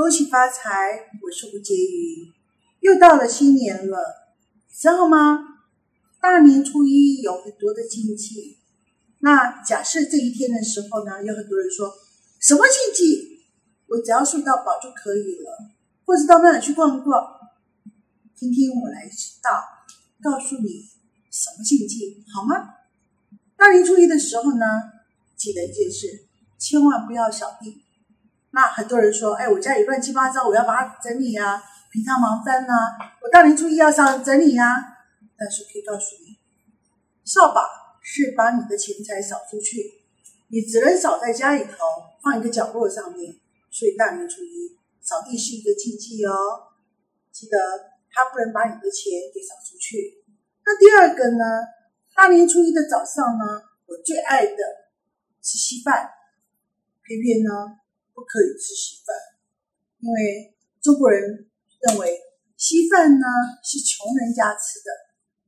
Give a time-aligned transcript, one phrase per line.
[0.00, 1.10] 恭喜发财！
[1.20, 2.32] 我是吴婕妤，
[2.80, 3.98] 又到了新年了，
[4.66, 5.60] 你知道吗？
[6.18, 8.56] 大年初一有很多的禁忌。
[9.18, 11.92] 那假设这一天的时候呢，有很多人说
[12.40, 13.44] 什么禁忌？
[13.88, 15.68] 我只要睡到饱就可以了，
[16.06, 17.22] 或者到那里去逛逛。
[18.34, 19.06] 今天我来
[19.42, 19.62] 道，
[20.22, 20.88] 告诉你
[21.30, 22.56] 什么禁忌好吗？
[23.54, 24.64] 大年初一的时候呢，
[25.36, 26.24] 记得一件事，
[26.58, 27.84] 千万不要扫地。
[28.52, 32.72] 那很多人说，哎，我家里乱七八糟，我要把它整理啊，平常忙翻呐，
[33.22, 34.66] 我大年初一要上整理啊。
[35.38, 36.36] 但是可以告诉你，
[37.24, 37.62] 扫把
[38.02, 40.02] 是把你的钱财扫出去，
[40.48, 41.76] 你只能扫在家里头，
[42.22, 43.34] 放一个角落上面。
[43.70, 46.32] 所以大年初一扫地是一个禁忌哦，
[47.32, 47.56] 记得
[48.12, 50.22] 它不能把你的钱给扫出去。
[50.66, 51.44] 那第二个呢？
[52.14, 54.56] 大年初一的早上呢，我最爱的
[55.40, 56.10] 是稀饭，
[57.02, 57.78] 偏偏呢
[58.20, 59.16] 不可以吃稀饭，
[60.00, 61.48] 因为中国人
[61.88, 62.20] 认为
[62.58, 63.26] 稀饭呢
[63.64, 64.92] 是穷人家吃的。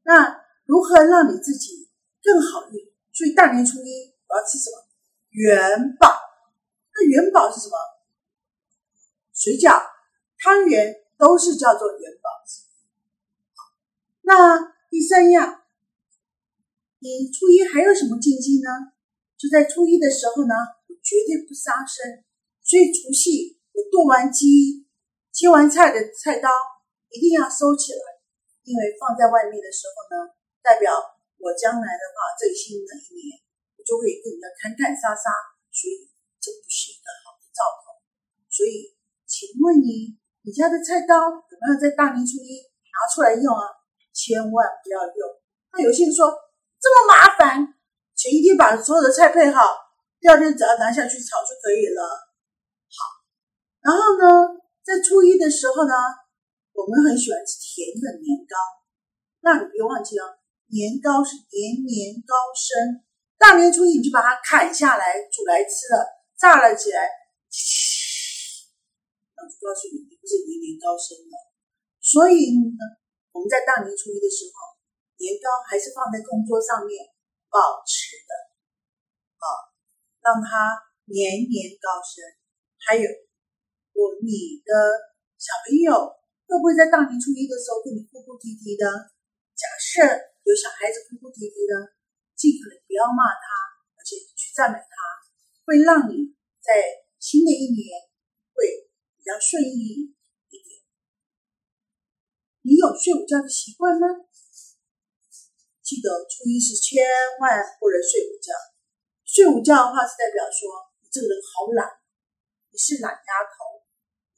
[0.04, 1.90] 那如何让你自己
[2.22, 2.80] 更好运？
[3.12, 4.88] 所以大年初一我要吃什么？
[5.32, 6.16] 元宝。
[6.94, 7.76] 那元宝是什么？
[9.34, 9.78] 水饺、
[10.38, 12.30] 汤圆都是叫做元宝。
[14.22, 15.62] 那第三样，
[17.00, 18.94] 你初一还有什么禁忌呢？
[19.36, 20.54] 就在初一的时候呢，
[21.02, 22.24] 绝对不杀生。
[22.72, 24.88] 所以除夕我剁完鸡、
[25.28, 26.48] 切完菜的菜刀
[27.12, 28.00] 一定要收起来。
[28.64, 30.94] 因为放在外面的时候呢，代表
[31.36, 33.36] 我将来的话，这新的一年
[33.76, 35.28] 我就会跟人家砍砍杀杀，
[35.68, 36.08] 所以
[36.40, 38.00] 这不是一个好的兆头。
[38.48, 38.96] 所以，
[39.28, 43.68] 请问你，你家的菜刀有没有在大年初一拿出来用啊？
[44.16, 45.20] 千万不要用。
[45.76, 46.32] 那有些人说
[46.80, 47.68] 这么麻烦，
[48.16, 49.76] 前一天把所有的菜配好，
[50.22, 52.31] 第二天只要拿下去炒就可以了。
[53.82, 55.94] 然后呢，在初一的时候呢。
[56.72, 58.56] 我们很喜欢吃甜的年糕，
[59.44, 60.40] 那你别忘记了，
[60.72, 63.04] 年糕是年年高升。
[63.36, 66.00] 大年初一你就把它砍下来煮来吃了，
[66.32, 67.04] 炸了起来，
[69.36, 71.36] 那就告诉你，你不是年年高升了。
[72.00, 72.80] 所以呢，
[73.36, 74.80] 我们在大年初一的时候，
[75.20, 77.04] 年糕还是放在供桌上面
[77.52, 78.32] 保持的，
[79.44, 79.46] 啊，
[80.24, 80.72] 让它
[81.04, 82.24] 年年高升。
[82.80, 83.04] 还有，
[83.92, 84.72] 我你的
[85.38, 86.18] 小朋友。
[86.52, 88.84] 会不会在大年初一的时候跟你哭哭啼啼的？
[89.56, 90.04] 假设
[90.44, 91.96] 有小孩子哭哭啼啼的，
[92.36, 93.40] 尽可能不要骂他，
[93.96, 94.92] 而且去赞美他，
[95.64, 97.96] 会让你在新的一年
[98.52, 98.84] 会
[99.16, 100.12] 比较顺意
[100.52, 100.84] 一点。
[102.68, 104.04] 你有睡午觉的习惯吗？
[105.80, 107.00] 记得初一是千
[107.40, 108.52] 万不能睡午觉。
[109.24, 110.68] 睡午觉的话是代表说
[111.00, 111.88] 你这个人好懒，
[112.68, 113.81] 你是懒丫头，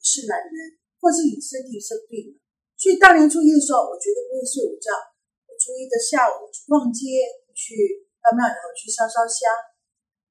[0.05, 0.77] 是懒人。
[0.95, 2.41] 或是你身体生病了，
[2.73, 4.89] 所以大年初一的时候，我绝对不会睡午觉。
[5.45, 7.21] 我初一的下午去逛街，
[7.53, 9.45] 去到庙里头去烧烧香。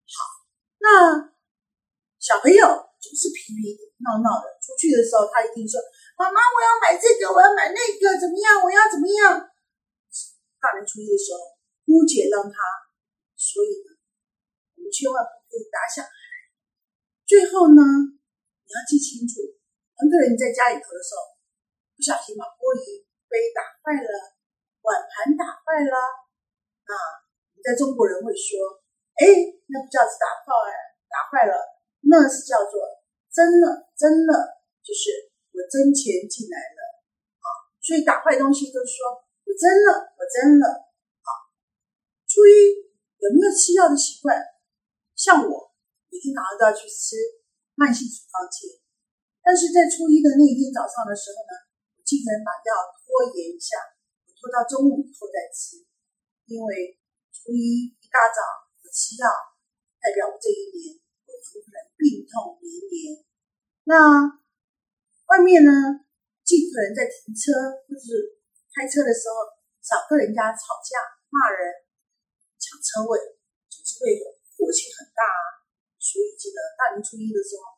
[0.02, 0.42] 好，
[0.82, 1.30] 那
[2.18, 2.66] 小朋友
[2.98, 5.78] 总是皮皮闹闹的，出去的时候他一定说
[6.18, 8.58] ：“妈妈，我要买这个，我要买那个，怎么样？
[8.58, 9.46] 我要怎么样？”
[10.58, 11.38] 大年初一的时候，
[11.86, 12.58] 姑且让他。
[13.38, 13.94] 所以呢，
[14.74, 16.10] 我们千万不可以打小孩。
[17.22, 18.10] 最后呢，
[18.66, 19.54] 你要记清楚。
[19.94, 21.38] 很多人在家里头的时候，
[21.94, 24.10] 不小心把玻璃杯打坏了，
[24.82, 25.94] 碗盘打坏了
[26.90, 26.92] 啊！
[27.54, 28.82] 你在中国人会说
[29.22, 29.24] ：“哎，
[29.70, 30.50] 那不叫是打坏，
[31.06, 31.54] 打坏了，
[32.10, 32.82] 那是叫做
[33.30, 36.80] 真了，真了，就是我真钱进来了
[37.38, 37.46] 啊！”
[37.78, 40.66] 所以打坏东西都说我真了，我真了
[41.22, 41.28] 啊！
[42.26, 42.82] 初一
[43.22, 44.42] 有没有吃药的习惯？
[45.14, 45.72] 像我
[46.10, 47.14] 每天早上都要去吃
[47.78, 48.82] 慢性处方签。
[49.44, 51.52] 但是在初一的那一天早上的时候呢，
[51.92, 53.76] 我尽可能把药拖延一下，
[54.24, 55.84] 我拖到中午以后再吃，
[56.48, 56.96] 因为
[57.28, 58.40] 初一一大早
[58.80, 59.28] 我吃药，
[60.00, 60.96] 代表我这一年
[61.28, 63.20] 我可能病痛连连。
[63.84, 63.92] 那
[65.28, 66.08] 外面呢，
[66.40, 67.52] 尽可能在停车
[67.84, 68.40] 或是
[68.72, 69.44] 开车的时候
[69.84, 70.96] 少跟人家吵架、
[71.28, 71.84] 骂人、
[72.56, 73.36] 抢车位，
[73.68, 74.16] 总是会
[74.56, 75.68] 火气很大啊。
[76.00, 77.76] 所以记得大年初一的时候。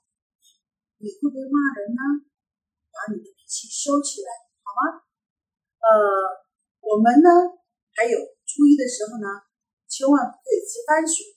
[0.98, 2.24] 你会不会骂人呢？
[2.88, 4.32] 把你的脾气收起来，
[4.64, 5.04] 好吗？
[5.84, 5.92] 呃，
[6.80, 7.28] 我们呢，
[7.92, 8.16] 还有
[8.48, 9.44] 初一的时候呢，
[9.84, 11.36] 千万不可以吃番薯。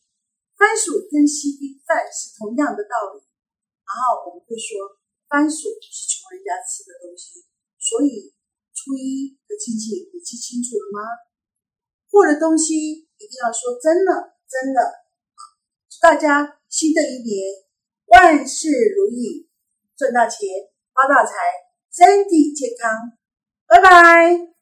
[0.56, 3.20] 番薯跟稀饭是同样的道理。
[3.84, 4.96] 然后我们会说，
[5.28, 7.44] 番薯是穷人家吃的东西。
[7.76, 8.32] 所以
[8.72, 11.04] 初一的禁忌你记清楚了吗？
[12.08, 14.80] 过的东西一定要说真的，真的。
[15.92, 17.68] 祝大家新的一年
[18.08, 19.49] 万事如意。
[20.00, 20.48] 赚大钱、
[20.96, 21.34] 发大财、
[21.92, 23.12] 身体健康。
[23.68, 24.59] 拜拜。